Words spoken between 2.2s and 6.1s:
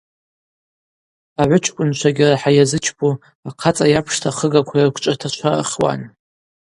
рахӏа йазычпу ахъацӏа йапшта ахыгаква йрыквчӏвата чва рхуан.